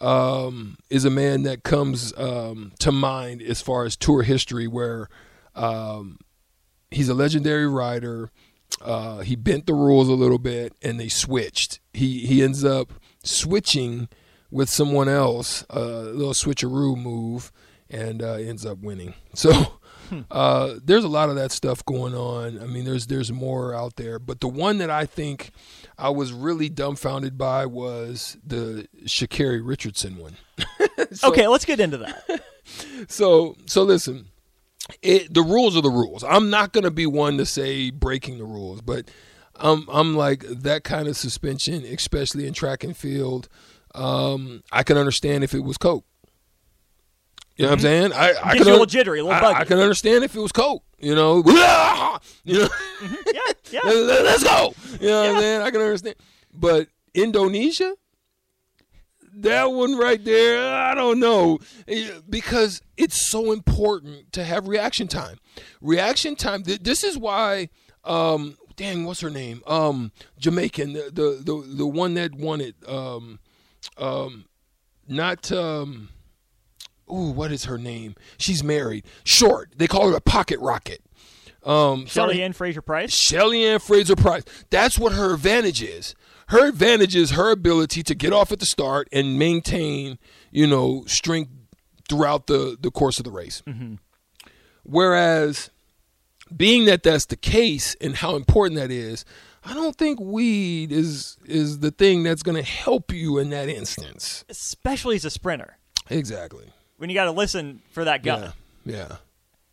um, 0.00 0.76
is 0.90 1.04
a 1.04 1.10
man 1.10 1.42
that 1.44 1.62
comes 1.64 2.12
um, 2.16 2.72
to 2.78 2.92
mind 2.92 3.42
as 3.42 3.60
far 3.60 3.84
as 3.84 3.96
tour 3.96 4.22
history, 4.22 4.66
where 4.66 5.08
um, 5.54 6.18
he's 6.90 7.08
a 7.08 7.14
legendary 7.14 7.68
rider. 7.68 8.30
Uh, 8.80 9.20
he 9.20 9.36
bent 9.36 9.66
the 9.66 9.74
rules 9.74 10.08
a 10.08 10.12
little 10.14 10.38
bit, 10.38 10.74
and 10.82 10.98
they 10.98 11.08
switched. 11.08 11.80
He 11.92 12.26
he 12.26 12.42
ends 12.42 12.64
up 12.64 12.92
switching 13.22 14.08
with 14.54 14.68
someone 14.70 15.08
else, 15.08 15.66
a 15.68 15.80
little 15.80 16.32
switcheroo 16.32 16.96
move, 16.96 17.50
and 17.90 18.22
uh, 18.22 18.34
ends 18.34 18.64
up 18.64 18.78
winning. 18.78 19.14
So 19.34 19.50
uh, 20.30 20.74
there's 20.84 21.02
a 21.02 21.08
lot 21.08 21.28
of 21.28 21.34
that 21.34 21.50
stuff 21.50 21.84
going 21.84 22.14
on. 22.14 22.62
I 22.62 22.66
mean, 22.66 22.84
there's 22.84 23.08
there's 23.08 23.32
more 23.32 23.74
out 23.74 23.96
there, 23.96 24.20
but 24.20 24.40
the 24.40 24.46
one 24.46 24.78
that 24.78 24.90
I 24.90 25.06
think 25.06 25.50
I 25.98 26.10
was 26.10 26.32
really 26.32 26.68
dumbfounded 26.68 27.36
by 27.36 27.66
was 27.66 28.36
the 28.46 28.86
Sha'Carri 29.06 29.60
Richardson 29.66 30.16
one. 30.18 30.36
So- 31.12 31.28
okay, 31.28 31.48
let's 31.48 31.64
get 31.64 31.80
into 31.80 31.98
that. 31.98 32.44
so 33.08 33.56
so 33.66 33.82
listen 33.82 34.26
it, 35.02 35.32
the 35.32 35.42
rules 35.42 35.76
are 35.76 35.82
the 35.82 35.90
rules 35.90 36.24
i'm 36.24 36.48
not 36.48 36.72
going 36.72 36.84
to 36.84 36.90
be 36.90 37.06
one 37.06 37.36
to 37.36 37.44
say 37.44 37.90
breaking 37.90 38.38
the 38.38 38.44
rules 38.44 38.80
but 38.80 39.10
i'm 39.56 39.86
i'm 39.90 40.16
like 40.16 40.40
that 40.48 40.82
kind 40.82 41.06
of 41.06 41.16
suspension 41.16 41.84
especially 41.84 42.46
in 42.46 42.54
track 42.54 42.82
and 42.82 42.96
field 42.96 43.48
um 43.94 44.62
i 44.72 44.82
can 44.82 44.96
understand 44.96 45.44
if 45.44 45.54
it 45.54 45.60
was 45.60 45.76
coke 45.78 46.04
you 47.56 47.64
know 47.64 47.70
what 47.70 47.74
I'm 47.74 47.80
saying? 47.82 48.12
I, 48.12 48.30
I 48.30 48.32
Gets 48.32 48.54
can 48.54 48.62
a 48.62 48.70
little 48.70 48.86
jittery, 48.86 49.20
a 49.20 49.24
little 49.24 49.40
buggy. 49.40 49.60
I 49.60 49.64
can 49.64 49.78
understand 49.78 50.24
if 50.24 50.34
it 50.34 50.40
was 50.40 50.50
coke. 50.50 50.82
You 50.98 51.14
know, 51.14 51.36
you 52.44 52.58
know, 52.58 52.68
yeah, 53.32 53.40
yeah. 53.70 53.80
let, 53.84 54.26
us 54.26 54.42
go. 54.42 54.74
You 55.00 55.08
know 55.08 55.20
what 55.20 55.30
I'm 55.30 55.40
saying? 55.40 55.62
I 55.62 55.70
can 55.70 55.80
understand. 55.80 56.16
But 56.52 56.88
Indonesia, 57.14 57.94
that 59.36 59.70
one 59.70 59.96
right 59.96 60.24
there, 60.24 60.74
I 60.74 60.94
don't 60.94 61.20
know. 61.20 61.58
Eh, 61.86 62.10
Because 62.28 62.82
it's 62.96 63.28
so 63.28 63.52
important 63.52 64.32
to 64.32 64.42
have 64.42 64.66
reaction 64.66 65.06
time. 65.06 65.38
Reaction 65.80 66.34
time, 66.34 66.64
th- 66.64 66.82
this 66.82 67.04
is 67.04 67.16
why, 67.16 67.68
um, 68.02 68.56
dang, 68.74 69.04
what's 69.04 69.20
her 69.20 69.30
name? 69.30 69.62
Um, 69.66 70.10
Jamaican, 70.38 70.94
the, 70.94 71.10
the, 71.12 71.42
the, 71.44 71.76
the 71.76 71.86
one 71.86 72.14
that 72.14 72.34
won 72.34 72.60
it. 72.60 72.74
Um, 72.88 73.38
um, 73.96 74.46
not, 75.08 75.50
um, 75.52 76.08
ooh, 77.10 77.30
what 77.30 77.52
is 77.52 77.64
her 77.64 77.78
name? 77.78 78.14
She's 78.38 78.62
married. 78.64 79.04
Short. 79.24 79.72
They 79.76 79.86
call 79.86 80.10
her 80.10 80.16
a 80.16 80.20
pocket 80.20 80.58
rocket. 80.60 81.00
Um, 81.62 82.06
Shelly. 82.06 82.42
Ann 82.42 82.52
Fraser-Pryce. 82.52 83.12
Shelly 83.12 83.64
Ann 83.64 83.78
Fraser-Pryce. 83.78 84.44
That's 84.70 84.98
what 84.98 85.12
her 85.12 85.34
advantage 85.34 85.82
is. 85.82 86.14
Her 86.48 86.68
advantage 86.68 87.16
is 87.16 87.30
her 87.30 87.50
ability 87.50 88.02
to 88.02 88.14
get 88.14 88.32
off 88.34 88.52
at 88.52 88.60
the 88.60 88.66
start 88.66 89.08
and 89.12 89.38
maintain, 89.38 90.18
you 90.50 90.66
know, 90.66 91.04
strength 91.06 91.50
throughout 92.06 92.48
the, 92.48 92.76
the 92.78 92.90
course 92.90 93.18
of 93.18 93.24
the 93.24 93.30
race. 93.30 93.62
Mm-hmm. 93.66 93.94
Whereas, 94.82 95.70
being 96.54 96.84
that 96.84 97.02
that's 97.02 97.24
the 97.24 97.36
case 97.36 97.96
and 97.98 98.16
how 98.16 98.36
important 98.36 98.78
that 98.78 98.90
is, 98.90 99.24
I 99.66 99.74
don't 99.74 99.96
think 99.96 100.20
weed 100.20 100.92
is 100.92 101.36
is 101.46 101.78
the 101.80 101.90
thing 101.90 102.22
that's 102.22 102.42
going 102.42 102.56
to 102.56 102.62
help 102.68 103.12
you 103.12 103.38
in 103.38 103.50
that 103.50 103.68
instance. 103.68 104.44
especially 104.48 105.16
as 105.16 105.24
a 105.24 105.30
sprinter, 105.30 105.78
Exactly. 106.10 106.66
when 106.98 107.10
you 107.10 107.14
got 107.14 107.24
to 107.24 107.30
listen 107.32 107.80
for 107.92 108.04
that 108.04 108.22
gun. 108.22 108.52
Yeah. 108.84 108.94
Yeah. 108.94 109.16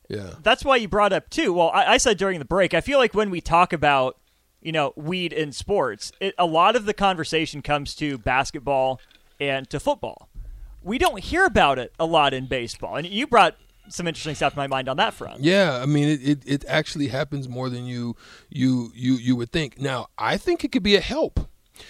Yeah. 0.10 0.34
That's 0.44 0.66
why 0.66 0.76
you 0.78 0.88
brought 0.88 1.14
up 1.14 1.30
too. 1.30 1.54
Well, 1.54 1.70
I, 1.74 1.94
I 1.94 1.98
said 1.98 2.18
during 2.18 2.40
the 2.40 2.46
break, 2.46 2.74
I 2.74 2.82
feel 2.82 3.00
like 3.00 3.14
when 3.14 3.30
we 3.30 3.40
talk 3.42 3.72
about 3.74 4.18
you 4.62 4.72
know 4.72 4.94
weed 4.96 5.34
in 5.34 5.52
sports, 5.52 6.12
it, 6.20 6.34
a 6.38 6.46
lot 6.46 6.76
of 6.76 6.86
the 6.86 6.94
conversation 6.94 7.62
comes 7.62 7.96
to 7.96 8.18
basketball 8.18 9.00
and 9.40 9.70
to 9.70 9.80
football. 9.80 10.30
We 10.84 10.98
don't 10.98 11.20
hear 11.24 11.46
about 11.46 11.80
it 11.80 11.94
a 12.00 12.06
lot 12.06 12.34
in 12.34 12.46
baseball, 12.48 12.96
and 12.96 13.06
you 13.08 13.28
brought 13.28 13.56
some 13.92 14.08
interesting 14.08 14.36
stuff 14.36 14.54
to 14.54 14.60
my 14.60 14.68
mind 14.68 14.90
on 14.90 14.98
that 14.98 15.14
front. 15.14 15.42
Yeah, 15.42 15.80
I 15.82 15.86
mean 15.86 16.10
it, 16.10 16.28
it, 16.28 16.40
it 16.46 16.66
actually 16.68 17.08
happens 17.08 17.48
more 17.48 17.70
than 17.70 17.86
you 17.86 18.16
you 18.50 18.92
you 18.96 19.16
you 19.16 19.36
would 19.36 19.52
think. 19.52 19.80
Now, 19.80 20.08
I 20.18 20.38
think 20.38 20.64
it 20.64 20.72
could 20.72 20.84
be 20.84 20.96
a 20.96 21.02
help. 21.02 21.40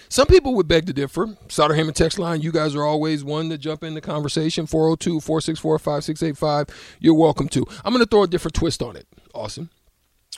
Some 0.08 0.26
people 0.26 0.54
would 0.54 0.68
beg 0.68 0.86
to 0.86 0.92
differ. 0.92 1.36
Sauter 1.48 1.74
Heyman 1.74 1.94
text 1.94 2.18
line, 2.18 2.40
you 2.40 2.52
guys 2.52 2.74
are 2.74 2.84
always 2.84 3.24
one 3.24 3.50
to 3.50 3.58
jump 3.58 3.84
in 3.84 3.94
the 3.94 4.00
conversation. 4.00 4.66
402 4.66 5.20
464 5.20 5.78
5685. 5.78 6.96
You're 7.00 7.14
welcome 7.14 7.48
to. 7.50 7.66
I'm 7.84 7.92
going 7.92 8.04
to 8.04 8.08
throw 8.08 8.22
a 8.22 8.28
different 8.28 8.54
twist 8.54 8.82
on 8.82 8.96
it. 8.96 9.06
Awesome. 9.34 9.70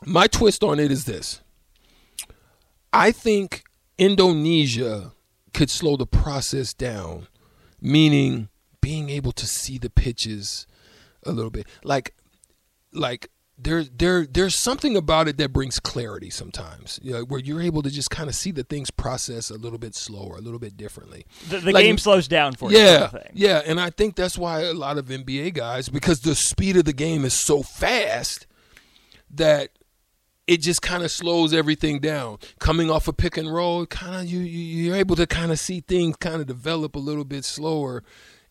My 0.04 0.26
twist 0.26 0.64
on 0.64 0.80
it 0.80 0.90
is 0.90 1.04
this 1.04 1.40
I 2.92 3.12
think 3.12 3.64
Indonesia 3.98 5.12
could 5.52 5.70
slow 5.70 5.96
the 5.96 6.06
process 6.06 6.74
down, 6.74 7.28
meaning 7.80 8.48
being 8.80 9.08
able 9.08 9.32
to 9.32 9.46
see 9.46 9.78
the 9.78 9.90
pitches 9.90 10.66
a 11.26 11.32
little 11.32 11.50
bit. 11.50 11.66
Like, 11.82 12.14
like 12.92 13.30
there 13.56 13.84
there 13.84 14.26
there's 14.26 14.58
something 14.60 14.96
about 14.96 15.28
it 15.28 15.36
that 15.38 15.52
brings 15.52 15.78
clarity 15.78 16.28
sometimes 16.28 16.98
you 17.04 17.12
know, 17.12 17.20
where 17.22 17.38
you're 17.38 17.62
able 17.62 17.82
to 17.82 17.88
just 17.90 18.10
kind 18.10 18.28
of 18.28 18.34
see 18.34 18.50
the 18.50 18.64
things 18.64 18.90
process 18.90 19.48
a 19.48 19.54
little 19.54 19.78
bit 19.78 19.94
slower 19.94 20.36
a 20.36 20.40
little 20.40 20.58
bit 20.58 20.76
differently 20.76 21.24
The, 21.48 21.58
the 21.58 21.70
Like- 21.70 21.84
game 21.84 21.96
slows 21.96 22.26
down 22.26 22.54
for 22.54 22.72
you. 22.72 22.78
yeah 22.78 23.10
sort 23.10 23.22
of 23.26 23.30
yeah 23.32 23.62
and 23.64 23.78
i 23.80 23.90
think 23.90 24.16
that's 24.16 24.36
why 24.36 24.62
a 24.62 24.72
lot 24.74 24.98
of 24.98 25.06
nba 25.06 25.54
guys 25.54 25.88
because 25.88 26.20
the 26.22 26.34
speed 26.34 26.76
of 26.76 26.84
the 26.84 26.92
game 26.92 27.24
is 27.24 27.32
so 27.32 27.62
fast 27.62 28.48
that 29.30 29.70
it 30.48 30.60
just 30.60 30.82
kind 30.82 31.04
of 31.04 31.12
slows 31.12 31.54
everything 31.54 32.00
down 32.00 32.38
coming 32.58 32.90
off 32.90 33.06
a 33.06 33.12
pick 33.12 33.36
and 33.36 33.52
roll 33.54 33.86
kind 33.86 34.16
of 34.16 34.24
you, 34.26 34.40
you 34.40 34.84
you're 34.86 34.96
able 34.96 35.14
to 35.14 35.28
kind 35.28 35.52
of 35.52 35.60
see 35.60 35.80
things 35.80 36.16
kind 36.16 36.40
of 36.40 36.48
develop 36.48 36.96
a 36.96 37.00
little 37.00 37.24
bit 37.24 37.44
slower 37.44 38.02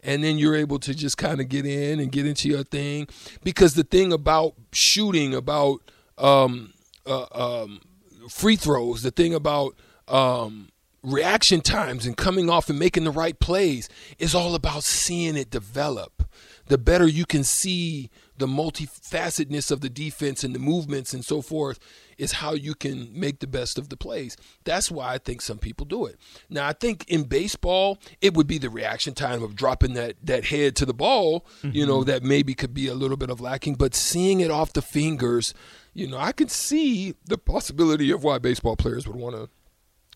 and 0.03 0.24
then 0.24 0.38
you're 0.38 0.55
able 0.55 0.79
to 0.79 0.93
just 0.93 1.17
kind 1.17 1.39
of 1.39 1.50
get 1.50 1.65
in 1.65 2.00
and 2.00 2.12
get 2.12 2.25
into 2.25 2.50
your 2.50 2.63
thing. 2.63 3.07
Because 3.43 3.74
the 3.74 3.83
thing 3.83 4.12
about 4.12 4.53
shooting 4.72 5.33
about 5.33 5.81
um, 6.17 6.74
uh, 7.05 7.25
um, 7.31 7.81
free 8.29 8.55
throws 8.55 9.01
the 9.01 9.12
thing 9.12 9.33
about 9.33 9.75
um, 10.07 10.69
reaction 11.01 11.62
times 11.62 12.05
and 12.05 12.15
coming 12.17 12.50
off 12.50 12.69
and 12.69 12.79
making 12.79 13.03
the 13.03 13.12
right 13.12 13.39
plays 13.39 13.89
is 14.19 14.33
all 14.33 14.55
about 14.55 14.83
seeing 14.83 15.36
it 15.36 15.50
develop 15.50 16.23
the 16.67 16.77
better 16.77 17.07
you 17.07 17.25
can 17.25 17.43
see 17.43 18.09
the 18.37 18.47
multifacetedness 18.47 19.69
of 19.69 19.81
the 19.81 19.89
defense 19.89 20.43
and 20.43 20.55
the 20.55 20.59
movements 20.59 21.13
and 21.13 21.23
so 21.23 21.41
forth 21.41 21.79
is 22.17 22.33
how 22.33 22.53
you 22.53 22.73
can 22.73 23.09
make 23.13 23.39
the 23.39 23.47
best 23.47 23.77
of 23.77 23.89
the 23.89 23.97
plays. 23.97 24.35
That's 24.63 24.89
why 24.89 25.13
I 25.13 25.17
think 25.17 25.41
some 25.41 25.57
people 25.57 25.85
do 25.85 26.05
it. 26.05 26.17
Now, 26.49 26.67
I 26.67 26.73
think 26.73 27.05
in 27.07 27.23
baseball, 27.23 27.99
it 28.21 28.33
would 28.33 28.47
be 28.47 28.57
the 28.57 28.69
reaction 28.69 29.13
time 29.13 29.43
of 29.43 29.55
dropping 29.55 29.93
that 29.93 30.15
that 30.23 30.45
head 30.45 30.75
to 30.77 30.85
the 30.85 30.93
ball, 30.93 31.45
you 31.61 31.85
know, 31.85 31.99
mm-hmm. 31.99 32.09
that 32.09 32.23
maybe 32.23 32.53
could 32.53 32.73
be 32.73 32.87
a 32.87 32.95
little 32.95 33.17
bit 33.17 33.29
of 33.29 33.41
lacking, 33.41 33.75
but 33.75 33.95
seeing 33.95 34.39
it 34.39 34.51
off 34.51 34.73
the 34.73 34.81
fingers, 34.81 35.53
you 35.93 36.07
know, 36.07 36.17
I 36.17 36.31
could 36.31 36.51
see 36.51 37.15
the 37.25 37.37
possibility 37.37 38.11
of 38.11 38.23
why 38.23 38.39
baseball 38.39 38.75
players 38.75 39.07
would 39.07 39.15
want 39.15 39.35
to 39.35 39.49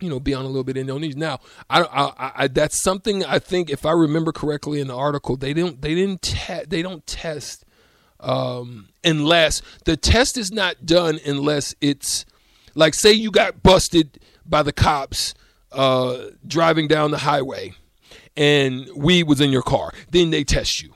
you 0.00 0.08
know, 0.08 0.20
be 0.20 0.34
on 0.34 0.44
a 0.44 0.48
little 0.48 0.64
bit 0.64 0.76
in 0.76 0.88
Indonesia. 0.88 1.18
Now, 1.18 1.40
I, 1.68 1.82
I, 1.82 2.32
I, 2.36 2.48
that's 2.48 2.80
something 2.82 3.24
I 3.24 3.38
think, 3.38 3.70
if 3.70 3.84
I 3.84 3.92
remember 3.92 4.32
correctly 4.32 4.80
in 4.80 4.88
the 4.88 4.96
article, 4.96 5.36
they 5.36 5.52
don't, 5.52 5.80
they 5.82 5.94
didn't, 5.94 6.22
te- 6.22 6.64
they 6.68 6.82
don't 6.82 7.06
test 7.06 7.64
um, 8.20 8.88
unless 9.04 9.62
the 9.84 9.96
test 9.96 10.36
is 10.36 10.50
not 10.50 10.86
done 10.86 11.18
unless 11.24 11.74
it's 11.80 12.26
like, 12.74 12.94
say 12.94 13.12
you 13.12 13.30
got 13.30 13.62
busted 13.62 14.20
by 14.46 14.62
the 14.62 14.72
cops 14.72 15.34
uh, 15.72 16.26
driving 16.46 16.88
down 16.88 17.10
the 17.10 17.18
highway, 17.18 17.74
and 18.36 18.88
weed 18.94 19.24
was 19.24 19.40
in 19.40 19.50
your 19.50 19.62
car, 19.62 19.92
then 20.10 20.30
they 20.30 20.44
test 20.44 20.80
you. 20.82 20.94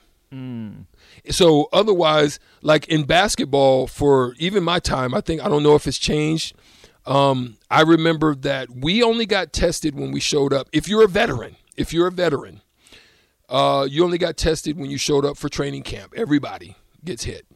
So 1.30 1.68
otherwise, 1.72 2.40
like 2.62 2.88
in 2.88 3.04
basketball, 3.04 3.86
for 3.86 4.34
even 4.38 4.64
my 4.64 4.78
time, 4.78 5.14
I 5.14 5.20
think 5.20 5.44
I 5.44 5.48
don't 5.48 5.62
know 5.62 5.74
if 5.74 5.86
it's 5.86 5.98
changed. 5.98 6.54
Um, 7.04 7.56
I 7.70 7.82
remember 7.82 8.34
that 8.36 8.70
we 8.70 9.02
only 9.02 9.26
got 9.26 9.52
tested 9.52 9.94
when 9.94 10.12
we 10.12 10.20
showed 10.20 10.52
up. 10.52 10.68
If 10.72 10.88
you're 10.88 11.04
a 11.04 11.08
veteran, 11.08 11.56
if 11.76 11.92
you're 11.92 12.06
a 12.06 12.12
veteran, 12.12 12.60
uh, 13.48 13.86
you 13.90 14.04
only 14.04 14.18
got 14.18 14.36
tested 14.36 14.78
when 14.78 14.90
you 14.90 14.98
showed 14.98 15.24
up 15.24 15.36
for 15.36 15.48
training 15.48 15.82
camp. 15.82 16.14
Everybody 16.16 16.76
gets 17.04 17.24
hit. 17.24 17.46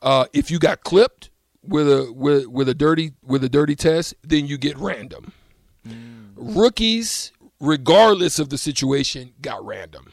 Uh, 0.00 0.26
if 0.32 0.50
you 0.50 0.58
got 0.58 0.82
clipped 0.84 1.30
with 1.64 1.88
a 1.88 2.12
with, 2.12 2.46
with 2.46 2.68
a 2.68 2.74
dirty 2.74 3.12
with 3.22 3.44
a 3.44 3.48
dirty 3.48 3.76
test, 3.76 4.14
then 4.22 4.46
you 4.46 4.58
get 4.58 4.76
random. 4.78 5.32
Rookies, 6.34 7.32
regardless 7.60 8.38
of 8.38 8.48
the 8.48 8.58
situation, 8.58 9.32
got 9.40 9.64
random. 9.64 10.12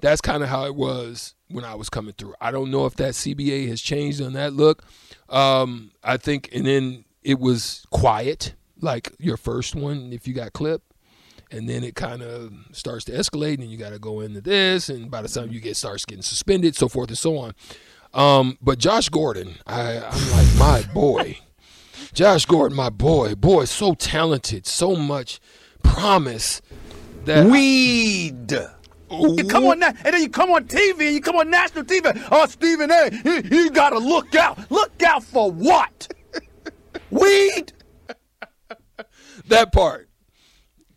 That's 0.00 0.20
kind 0.20 0.42
of 0.42 0.48
how 0.48 0.64
it 0.64 0.74
was 0.74 1.34
when 1.48 1.64
I 1.64 1.74
was 1.74 1.88
coming 1.88 2.14
through. 2.14 2.34
I 2.40 2.50
don't 2.50 2.70
know 2.70 2.86
if 2.86 2.96
that 2.96 3.12
CBA 3.12 3.68
has 3.68 3.80
changed 3.80 4.20
on 4.22 4.32
that 4.34 4.52
look. 4.54 4.84
Um, 5.28 5.92
I 6.02 6.16
think, 6.16 6.48
and 6.52 6.66
then 6.66 7.04
it 7.22 7.38
was 7.38 7.86
quiet, 7.90 8.54
like 8.80 9.12
your 9.18 9.36
first 9.36 9.74
one, 9.74 10.12
if 10.12 10.26
you 10.26 10.34
got 10.34 10.52
clipped. 10.52 10.86
And 11.52 11.68
then 11.68 11.82
it 11.82 11.96
kind 11.96 12.22
of 12.22 12.52
starts 12.70 13.04
to 13.06 13.12
escalate, 13.12 13.54
and 13.54 13.64
you 13.64 13.76
got 13.76 13.90
to 13.90 13.98
go 13.98 14.20
into 14.20 14.40
this. 14.40 14.88
And 14.88 15.10
by 15.10 15.20
the 15.20 15.28
time 15.28 15.50
you 15.50 15.60
get 15.60 15.76
starts 15.76 16.04
getting 16.04 16.22
suspended, 16.22 16.76
so 16.76 16.88
forth 16.88 17.08
and 17.08 17.18
so 17.18 17.38
on. 17.38 17.54
Um, 18.14 18.56
but 18.62 18.78
Josh 18.78 19.08
Gordon, 19.08 19.56
I, 19.66 19.98
I'm 19.98 20.30
like 20.30 20.56
my 20.58 20.92
boy. 20.94 21.38
Josh 22.12 22.44
Gordon, 22.46 22.76
my 22.76 22.90
boy, 22.90 23.34
boy, 23.34 23.64
so 23.64 23.94
talented, 23.94 24.66
so 24.66 24.94
much 24.94 25.40
promise. 25.82 26.62
That 27.24 27.46
Weed. 27.46 28.52
You 29.10 29.44
come 29.44 29.66
on 29.66 29.80
now, 29.80 29.88
and 29.88 30.14
then 30.14 30.22
you 30.22 30.30
come 30.30 30.50
on 30.50 30.64
TV, 30.64 31.06
and 31.06 31.14
you 31.14 31.20
come 31.20 31.36
on 31.36 31.50
national 31.50 31.84
TV. 31.84 32.28
Oh, 32.30 32.46
Stephen 32.46 32.90
A. 32.90 33.10
He, 33.10 33.42
he 33.42 33.70
got 33.70 33.90
to 33.90 33.98
look 33.98 34.34
out. 34.36 34.70
Look 34.70 35.02
out 35.02 35.24
for 35.24 35.50
what? 35.50 36.12
Weed. 37.10 37.72
that 39.48 39.72
part, 39.72 40.08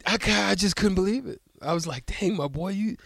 I, 0.05 0.17
I 0.27 0.55
just 0.55 0.75
couldn't 0.75 0.95
believe 0.95 1.25
it. 1.25 1.41
I 1.61 1.73
was 1.73 1.87
like, 1.87 2.05
dang, 2.05 2.35
my 2.35 2.47
boy, 2.47 2.69
you 2.71 2.97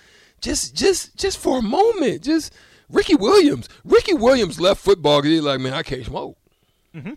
just 0.42 0.76
just 0.76 1.16
just 1.16 1.38
for 1.38 1.60
a 1.60 1.62
moment, 1.62 2.24
just 2.24 2.54
Ricky 2.90 3.16
Williams. 3.16 3.70
Ricky 3.84 4.14
Williams 4.14 4.60
left 4.60 4.82
football 4.82 5.20
because 5.22 5.32
he's 5.32 5.42
like, 5.42 5.60
man, 5.60 5.74
I 5.74 5.84
can't 5.84 6.06
smoke. 6.06 6.38
man, 6.94 7.16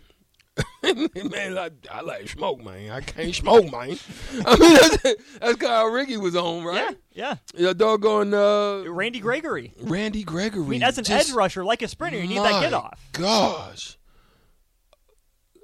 I, 0.83 1.71
I 1.91 2.01
like 2.03 2.29
smoke, 2.29 2.63
man. 2.63 2.91
I 2.91 3.01
can't 3.01 3.35
smoke, 3.35 3.71
man. 3.71 3.97
I 4.45 4.57
mean, 4.59 4.75
that's, 4.75 5.39
that's 5.39 5.67
how 5.67 5.87
Ricky 5.87 6.17
was 6.17 6.37
on, 6.37 6.65
right? 6.65 6.97
yeah. 7.13 7.37
Yeah, 7.55 7.73
doggone 7.73 8.35
uh, 8.35 8.85
Randy 8.91 9.21
Gregory. 9.21 9.73
Randy 9.81 10.23
Gregory. 10.23 10.65
I 10.65 10.69
mean, 10.69 10.83
as 10.83 10.99
an 10.99 11.05
just- 11.05 11.31
edge 11.31 11.35
rusher, 11.35 11.65
like 11.65 11.83
a 11.83 11.89
sprinter, 11.89 12.19
you 12.19 12.27
need 12.27 12.39
that 12.39 12.61
get 12.61 12.75
off. 12.75 13.01
Gosh. 13.13 13.97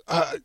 Uh, 0.08 0.36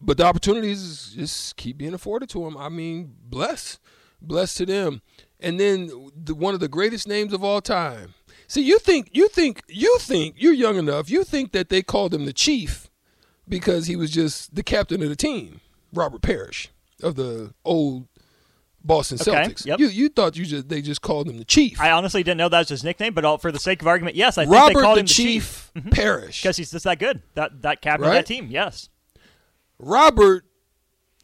but 0.00 0.16
the 0.16 0.24
opportunities 0.24 1.12
just 1.16 1.56
keep 1.56 1.76
being 1.78 1.94
afforded 1.94 2.28
to 2.30 2.46
him. 2.46 2.56
I 2.56 2.68
mean, 2.68 3.14
bless, 3.22 3.78
bless 4.22 4.54
to 4.54 4.66
them. 4.66 5.02
And 5.40 5.58
then 5.58 5.90
the, 6.14 6.34
one 6.34 6.54
of 6.54 6.60
the 6.60 6.68
greatest 6.68 7.08
names 7.08 7.32
of 7.32 7.42
all 7.44 7.60
time. 7.60 8.14
See, 8.46 8.62
you 8.62 8.78
think 8.78 9.10
you 9.12 9.28
think 9.28 9.62
you 9.68 9.96
think 10.00 10.34
you're 10.38 10.52
young 10.52 10.76
enough. 10.76 11.08
You 11.10 11.22
think 11.24 11.52
that 11.52 11.68
they 11.68 11.82
called 11.82 12.12
him 12.12 12.24
the 12.24 12.32
chief 12.32 12.90
because 13.48 13.86
he 13.86 13.94
was 13.96 14.10
just 14.10 14.54
the 14.54 14.62
captain 14.62 15.02
of 15.02 15.08
the 15.08 15.16
team, 15.16 15.60
Robert 15.92 16.20
Parrish 16.22 16.68
of 17.02 17.14
the 17.14 17.54
old 17.64 18.06
Boston 18.84 19.18
Okay, 19.20 19.30
Celtics. 19.50 19.66
yep. 19.66 19.78
You 19.78 19.86
you 19.88 20.08
thought 20.08 20.36
you 20.36 20.44
just 20.44 20.68
they 20.68 20.82
just 20.82 21.00
called 21.00 21.28
him 21.28 21.38
the 21.38 21.44
chief. 21.44 21.80
I 21.80 21.90
honestly 21.92 22.22
didn't 22.22 22.38
know 22.38 22.48
that 22.48 22.58
was 22.58 22.68
his 22.70 22.82
nickname, 22.84 23.14
but 23.14 23.24
all, 23.24 23.38
for 23.38 23.52
the 23.52 23.58
sake 23.58 23.82
of 23.82 23.86
argument, 23.88 24.16
yes, 24.16 24.36
I 24.36 24.44
think 24.44 24.54
Robert 24.54 24.74
they 24.74 24.80
called 24.82 24.96
the 24.96 25.00
him 25.00 25.06
the 25.06 25.12
Chief, 25.12 25.70
chief 25.74 25.92
Parrish. 25.92 26.42
because 26.42 26.56
he's 26.56 26.70
just 26.72 26.84
that 26.84 26.98
good. 26.98 27.22
That 27.34 27.62
that 27.62 27.80
captain 27.82 28.04
of 28.06 28.10
Right? 28.10 28.16
that 28.18 28.26
team. 28.26 28.48
Yes. 28.50 28.88
Robert, 29.80 30.44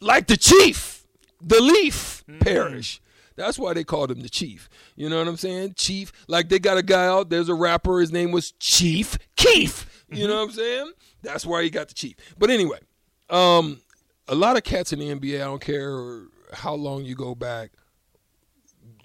like 0.00 0.26
the 0.26 0.36
chief, 0.36 1.06
the 1.40 1.60
leaf 1.60 2.24
parish. 2.40 3.00
That's 3.36 3.58
why 3.58 3.74
they 3.74 3.84
called 3.84 4.10
him 4.10 4.22
the 4.22 4.30
chief. 4.30 4.68
You 4.96 5.10
know 5.10 5.18
what 5.18 5.28
I'm 5.28 5.36
saying? 5.36 5.74
Chief. 5.76 6.10
Like 6.26 6.48
they 6.48 6.58
got 6.58 6.78
a 6.78 6.82
guy 6.82 7.06
out, 7.06 7.28
there's 7.28 7.50
a 7.50 7.54
rapper, 7.54 8.00
his 8.00 8.10
name 8.10 8.32
was 8.32 8.52
Chief 8.52 9.18
Keef. 9.36 10.04
You 10.10 10.26
know 10.26 10.36
what 10.36 10.48
I'm 10.48 10.50
saying? 10.52 10.92
That's 11.22 11.44
why 11.44 11.62
he 11.62 11.70
got 11.70 11.88
the 11.88 11.94
chief. 11.94 12.16
But 12.38 12.50
anyway, 12.50 12.78
um, 13.28 13.80
a 14.28 14.34
lot 14.34 14.56
of 14.56 14.64
cats 14.64 14.92
in 14.92 15.00
the 15.00 15.14
NBA, 15.14 15.36
I 15.36 15.44
don't 15.44 15.60
care 15.60 16.22
how 16.52 16.74
long 16.74 17.04
you 17.04 17.14
go 17.14 17.34
back. 17.34 17.72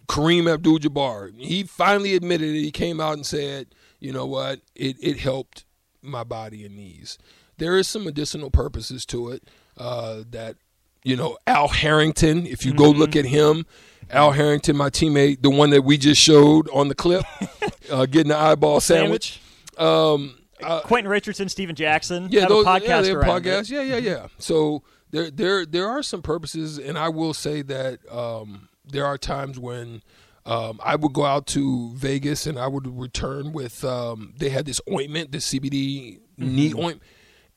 Kareem 0.07 0.51
Abdul 0.51 0.79
Jabbar, 0.79 1.33
he 1.37 1.63
finally 1.63 2.15
admitted 2.15 2.49
it. 2.49 2.61
He 2.61 2.71
came 2.71 2.99
out 2.99 3.13
and 3.13 3.25
said, 3.25 3.67
you 3.99 4.11
know 4.11 4.25
what, 4.25 4.59
it, 4.75 4.97
it 5.01 5.19
helped 5.19 5.65
my 6.01 6.23
body 6.23 6.65
and 6.65 6.75
knees. 6.75 7.17
There 7.57 7.77
is 7.77 7.87
some 7.87 8.03
medicinal 8.03 8.49
purposes 8.49 9.05
to 9.07 9.29
it 9.29 9.43
uh, 9.77 10.23
that, 10.31 10.55
you 11.03 11.15
know, 11.15 11.37
Al 11.47 11.67
Harrington, 11.67 12.45
if 12.45 12.65
you 12.65 12.73
go 12.73 12.89
look 12.89 13.15
at 13.15 13.25
him, 13.25 13.65
Al 14.09 14.31
Harrington, 14.31 14.75
my 14.75 14.89
teammate, 14.89 15.41
the 15.41 15.49
one 15.49 15.69
that 15.71 15.83
we 15.83 15.97
just 15.97 16.21
showed 16.21 16.69
on 16.69 16.87
the 16.87 16.95
clip, 16.95 17.23
uh, 17.91 18.05
getting 18.05 18.29
the 18.29 18.37
eyeball 18.37 18.79
sandwich. 18.81 19.41
Um, 19.77 20.37
Quentin 20.83 21.09
Richardson, 21.09 21.49
Stephen 21.49 21.75
Jackson. 21.75 22.27
yeah, 22.29 22.41
have 22.41 22.49
those, 22.49 22.65
a 22.65 22.69
podcast 22.69 23.69
yeah. 23.69 23.81
Yeah, 23.81 23.97
yeah, 23.97 23.97
yeah. 23.97 24.27
So 24.37 24.83
there, 25.11 25.31
there, 25.31 25.65
there 25.65 25.87
are 25.87 26.03
some 26.03 26.21
purposes, 26.21 26.77
and 26.77 26.97
I 26.97 27.09
will 27.09 27.33
say 27.33 27.61
that 27.63 27.99
um, 28.11 28.69
there 28.85 29.05
are 29.05 29.17
times 29.17 29.57
when 29.57 30.01
um, 30.45 30.79
I 30.83 30.95
would 30.95 31.13
go 31.13 31.25
out 31.25 31.47
to 31.47 31.93
Vegas 31.95 32.47
and 32.47 32.57
I 32.57 32.67
would 32.67 32.87
return 32.87 33.53
with. 33.53 33.83
Um, 33.83 34.33
they 34.37 34.49
had 34.49 34.65
this 34.65 34.81
ointment, 34.91 35.31
this 35.31 35.51
CBD 35.53 36.19
knee 36.37 36.73
ointment, 36.73 37.01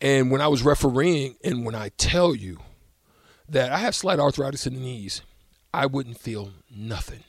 and 0.04 0.30
when 0.30 0.40
I 0.40 0.48
was 0.48 0.62
refereeing, 0.62 1.36
and 1.42 1.64
when 1.64 1.74
I 1.74 1.88
tell 1.96 2.34
you 2.34 2.58
that 3.48 3.72
I 3.72 3.78
have 3.78 3.94
slight 3.94 4.18
arthritis 4.18 4.66
in 4.66 4.74
the 4.74 4.80
knees. 4.80 5.22
I 5.72 5.86
wouldn't 5.86 6.18
feel 6.18 6.52
nothing. 6.74 7.24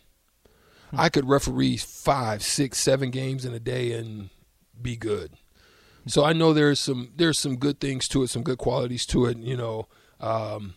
I 0.94 1.10
could 1.10 1.28
referee 1.28 1.78
five, 1.78 2.44
six, 2.44 2.78
seven 2.78 3.10
games 3.10 3.44
in 3.44 3.54
a 3.54 3.60
day 3.60 3.94
and 3.94 4.30
be 4.80 4.96
good. 4.96 5.34
So 6.08 6.24
I 6.24 6.34
know 6.34 6.54
there's 6.54 6.80
some 6.80 7.12
there's 7.16 7.40
some 7.40 7.56
good 7.56 7.80
things 7.80 8.08
to 8.10 8.22
it, 8.24 8.30
some 8.30 8.44
good 8.44 8.60
qualities 8.60 9.06
to 9.08 9.26
it. 9.26 9.38
You 9.38 9.58
know, 9.58 9.88
um, 10.20 10.76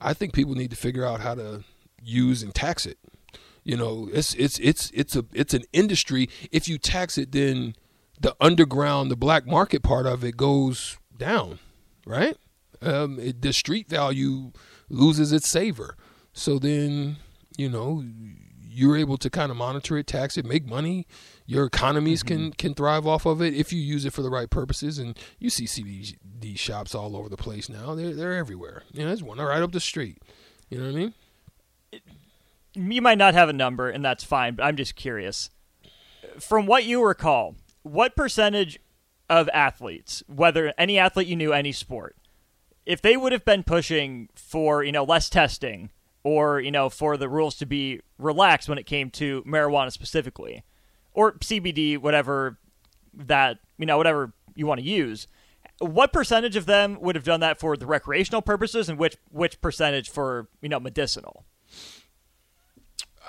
I 0.00 0.14
think 0.14 0.32
people 0.32 0.54
need 0.54 0.70
to 0.70 0.76
figure 0.76 1.04
out 1.04 1.20
how 1.20 1.34
to 1.34 1.64
use 2.00 2.42
and 2.42 2.54
tax 2.54 2.86
it. 2.86 2.98
You 3.64 3.76
know, 3.76 4.08
it's 4.12 4.34
it's 4.34 4.58
it's 4.60 4.92
it's 4.94 5.16
a 5.16 5.24
it's 5.32 5.52
an 5.52 5.64
industry. 5.72 6.28
If 6.52 6.68
you 6.68 6.78
tax 6.78 7.18
it, 7.18 7.32
then 7.32 7.74
the 8.20 8.36
underground, 8.40 9.10
the 9.10 9.16
black 9.16 9.44
market 9.44 9.82
part 9.82 10.06
of 10.06 10.22
it 10.22 10.36
goes 10.36 10.98
down, 11.18 11.58
right? 12.06 12.36
Um, 12.80 13.18
it, 13.18 13.42
the 13.42 13.52
street 13.52 13.88
value 13.88 14.52
loses 14.88 15.32
its 15.32 15.48
savor. 15.48 15.96
So 16.32 16.58
then, 16.58 17.16
you 17.56 17.68
know, 17.68 18.04
you're 18.70 18.96
able 18.96 19.16
to 19.18 19.28
kind 19.28 19.50
of 19.50 19.56
monitor 19.56 19.98
it, 19.98 20.06
tax 20.06 20.36
it, 20.38 20.44
make 20.44 20.64
money. 20.66 21.06
Your 21.46 21.64
economies 21.66 22.22
Mm-hmm. 22.22 22.50
can 22.50 22.52
can 22.52 22.74
thrive 22.74 23.06
off 23.06 23.26
of 23.26 23.42
it 23.42 23.54
if 23.54 23.72
you 23.72 23.80
use 23.80 24.04
it 24.04 24.12
for 24.12 24.22
the 24.22 24.30
right 24.30 24.48
purposes. 24.48 24.98
And 24.98 25.18
you 25.38 25.50
see 25.50 25.64
CBD 25.64 26.56
shops 26.58 26.94
all 26.94 27.16
over 27.16 27.28
the 27.28 27.36
place 27.36 27.68
now. 27.68 27.94
They're 27.94 28.14
they're 28.14 28.34
everywhere. 28.36 28.84
You 28.92 29.00
know, 29.00 29.06
there's 29.08 29.22
one 29.22 29.38
right 29.38 29.62
up 29.62 29.72
the 29.72 29.80
street. 29.80 30.22
You 30.70 30.78
know 30.78 30.84
what 30.84 30.92
I 30.92 30.94
mean? 30.96 31.14
you 32.74 33.02
might 33.02 33.18
not 33.18 33.34
have 33.34 33.48
a 33.48 33.52
number, 33.52 33.88
and 33.90 34.04
that's 34.04 34.22
fine, 34.22 34.54
but 34.54 34.64
I'm 34.64 34.76
just 34.76 34.94
curious. 34.94 35.50
From 36.38 36.66
what 36.66 36.84
you 36.84 37.02
recall, 37.04 37.56
what 37.82 38.14
percentage 38.14 38.78
of 39.28 39.48
athletes, 39.52 40.22
whether 40.26 40.72
any 40.78 40.98
athlete 40.98 41.26
you 41.26 41.36
knew, 41.36 41.52
any 41.52 41.72
sport, 41.72 42.16
if 42.86 43.02
they 43.02 43.16
would 43.16 43.32
have 43.32 43.44
been 43.44 43.62
pushing 43.62 44.28
for, 44.34 44.82
you 44.82 44.92
know, 44.92 45.04
less 45.04 45.28
testing 45.28 45.90
or, 46.24 46.60
you 46.60 46.70
know, 46.70 46.88
for 46.88 47.16
the 47.16 47.28
rules 47.28 47.54
to 47.56 47.66
be 47.66 48.00
relaxed 48.18 48.68
when 48.68 48.78
it 48.78 48.86
came 48.86 49.10
to 49.10 49.42
marijuana 49.42 49.92
specifically, 49.92 50.64
or 51.12 51.32
CBD, 51.34 51.98
whatever 51.98 52.58
that, 53.14 53.58
you 53.76 53.86
know, 53.86 53.98
whatever 53.98 54.32
you 54.54 54.66
want 54.66 54.80
to 54.80 54.86
use, 54.86 55.26
what 55.78 56.12
percentage 56.12 56.56
of 56.56 56.66
them 56.66 56.98
would 57.00 57.14
have 57.14 57.24
done 57.24 57.40
that 57.40 57.60
for 57.60 57.76
the 57.76 57.86
recreational 57.86 58.42
purposes 58.42 58.88
and 58.88 58.98
which 58.98 59.16
which 59.30 59.60
percentage 59.60 60.08
for, 60.08 60.48
you 60.60 60.68
know, 60.68 60.80
medicinal? 60.80 61.44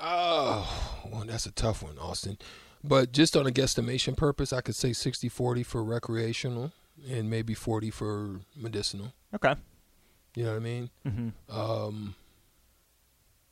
Oh, 0.01 1.03
well, 1.11 1.25
that's 1.25 1.45
a 1.45 1.51
tough 1.51 1.83
one, 1.83 1.97
Austin. 1.99 2.37
But 2.83 3.11
just 3.11 3.35
on 3.35 3.45
a 3.45 3.51
guesstimation 3.51 4.15
purpose, 4.15 4.53
I 4.53 4.61
could 4.61 4.75
say 4.75 4.91
60-40 4.91 5.65
for 5.65 5.83
recreational 5.83 6.71
and 7.09 7.29
maybe 7.29 7.53
40 7.53 7.91
for 7.91 8.39
medicinal. 8.55 9.13
Okay. 9.33 9.55
You 10.35 10.45
know 10.45 10.51
what 10.51 10.57
I 10.57 10.59
mean? 10.59 10.89
Mm-hmm. 11.05 11.57
Um, 11.59 12.15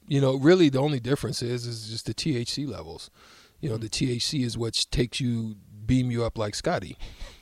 you 0.07 0.21
know, 0.21 0.35
really 0.35 0.69
the 0.69 0.79
only 0.79 0.99
difference 0.99 1.41
is 1.41 1.65
is 1.65 1.89
just 1.89 2.05
the 2.05 2.13
THC 2.13 2.67
levels. 2.67 3.09
You 3.59 3.69
know, 3.69 3.77
the 3.77 3.89
THC 3.89 4.45
is 4.45 4.57
what 4.57 4.85
takes 4.91 5.19
you 5.19 5.55
beam 5.85 6.11
you 6.11 6.23
up 6.23 6.37
like 6.37 6.55
Scotty, 6.55 6.97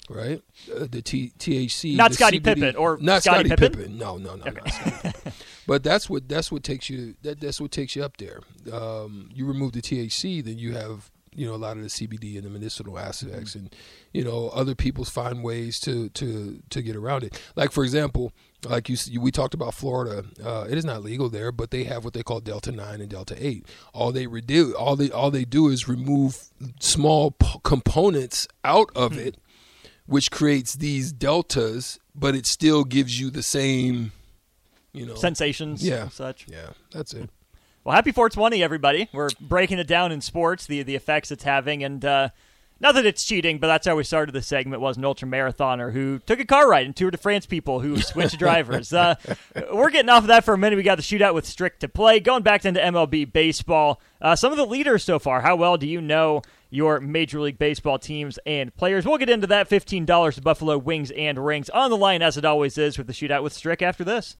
right? 0.10 0.42
Uh, 0.74 0.88
the 0.90 1.02
T- 1.02 1.34
THC, 1.38 1.96
Not 1.96 2.12
CBD 2.12 2.44
Pippen 2.44 2.76
or 2.76 2.98
not 3.02 3.24
Scottie 3.24 3.50
Scottie 3.50 3.70
Pippen? 3.70 3.98
No, 3.98 4.18
no, 4.18 4.36
no, 4.36 4.44
Pippen. 4.44 5.14
But 5.68 5.84
that's 5.84 6.10
what 6.10 6.30
that's 6.30 6.52
what 6.52 6.64
takes 6.64 6.90
you 6.90 7.16
that 7.24 7.40
that's 7.40 7.60
what 7.60 7.72
takes 7.72 7.96
you 7.96 8.04
up 8.04 8.18
there. 8.18 8.42
Um, 8.72 9.30
you 9.34 9.46
remove 9.46 9.72
the 9.72 9.82
THC, 9.82 10.44
then 10.44 10.60
you 10.60 10.74
have 10.74 11.10
you 11.36 11.46
know 11.46 11.54
a 11.54 11.58
lot 11.58 11.78
of 11.78 11.84
the 11.84 11.90
CBD 11.90 12.36
and 12.38 12.44
the 12.46 12.50
medicinal 12.50 12.98
aspects, 12.98 13.54
and 13.56 13.76
you 14.14 14.24
know 14.24 14.50
other 14.50 14.74
people 14.76 15.06
find 15.06 15.44
ways 15.44 15.80
to 15.82 16.10
to 16.10 16.62
to 16.70 16.82
get 16.82 16.96
around 16.96 17.24
it. 17.24 17.40
Like 17.56 17.72
for 17.72 17.84
example, 17.84 18.32
like 18.68 18.90
you, 18.90 18.98
we 19.22 19.32
talked 19.32 19.54
about 19.54 19.74
Florida, 19.74 20.26
uh, 20.44 20.66
it 20.70 20.78
is 20.78 20.86
not 20.86 21.04
legal 21.04 21.30
there, 21.30 21.52
but 21.52 21.70
they 21.72 21.84
have 21.84 22.04
what 22.04 22.14
they 22.14 22.24
call 22.24 22.40
Delta 22.40 22.72
Nine 22.72 23.02
and 23.02 23.10
Delta 23.10 23.36
Eight. 23.38 23.68
All 23.94 24.12
they 24.12 24.26
redo, 24.28 24.74
all 24.78 24.96
they 24.96 25.12
all 25.12 25.30
they 25.30 25.46
do 25.46 25.68
is 25.68 25.88
remove 25.88 26.46
small 26.80 27.32
p- 27.32 27.60
components 27.64 28.48
out 28.64 28.90
of 28.96 29.18
it, 29.18 29.38
which 30.06 30.32
creates 30.32 30.74
these 30.76 31.12
deltas, 31.12 32.00
but 32.16 32.34
it 32.36 32.46
still 32.46 32.84
gives 32.86 33.20
you 33.20 33.30
the 33.30 33.44
same, 33.44 34.12
you 34.94 35.06
know, 35.06 35.16
sensations 35.16 35.86
Yeah. 35.86 36.04
and 36.04 36.12
such. 36.14 36.48
yeah, 36.50 36.70
that's 36.92 37.14
it. 37.14 37.30
Well, 37.86 37.94
happy 37.94 38.12
420, 38.12 38.64
everybody. 38.64 39.10
We're 39.14 39.30
breaking 39.40 39.78
it 39.78 39.86
down 39.86 40.12
in 40.12 40.20
sports, 40.20 40.66
the 40.66 40.82
the 40.82 40.96
effects 40.96 41.30
it's 41.30 41.44
having, 41.44 41.84
and 41.84 42.04
uh, 42.04 42.30
not 42.80 42.96
that 42.96 43.06
it's 43.06 43.24
cheating, 43.24 43.60
but 43.60 43.68
that's 43.68 43.86
how 43.86 43.96
we 43.96 44.04
started 44.04 44.32
the 44.32 44.42
segment. 44.42 44.82
Was 44.82 44.98
an 44.98 45.06
ultra 45.06 45.28
marathoner 45.28 45.94
who 45.94 46.18
took 46.18 46.40
a 46.40 46.46
car 46.46 46.68
ride 46.68 46.88
and 46.88 46.96
Tour 46.96 47.12
de 47.12 47.18
France 47.20 47.46
people 47.46 47.82
who 47.82 48.02
switched 48.02 48.40
drivers. 48.40 48.92
Uh, 48.92 49.14
we're 49.72 49.92
getting 49.92 50.10
off 50.10 50.24
of 50.24 50.30
that 50.30 50.44
for 50.44 50.56
a 50.56 50.58
minute. 50.58 50.78
We 50.78 50.82
got 50.82 50.96
the 50.96 51.04
shootout 51.04 51.36
with 51.36 51.46
Strick 51.46 51.78
to 51.82 51.88
play. 51.88 52.20
Going 52.20 52.42
back 52.42 52.66
into 52.66 52.80
MLB 52.80 53.32
baseball, 53.32 54.02
uh, 54.20 54.36
some 54.36 54.52
of 54.52 54.58
the 54.58 54.66
leaders 54.66 55.04
so 55.04 55.20
far. 55.20 55.42
How 55.42 55.56
well 55.56 55.78
do 55.78 55.86
you 55.86 56.02
know 56.02 56.42
your 56.72 57.00
Major 57.00 57.40
League 57.40 57.60
Baseball 57.60 58.00
teams 58.00 58.40
and 58.48 58.76
players? 58.76 59.06
We'll 59.06 59.20
get 59.20 59.30
into 59.30 59.46
that. 59.46 59.68
Fifteen 59.68 60.06
dollars 60.06 60.34
to 60.38 60.42
Buffalo 60.42 60.80
Wings 60.80 61.12
and 61.12 61.46
Rings 61.46 61.70
on 61.70 61.92
the 61.92 61.98
line, 61.98 62.24
as 62.24 62.36
it 62.36 62.46
always 62.46 62.80
is, 62.80 62.98
with 62.98 63.06
the 63.06 63.14
shootout 63.14 63.44
with 63.44 63.54
Strick 63.54 63.84
after 63.84 64.04
this. 64.04 64.34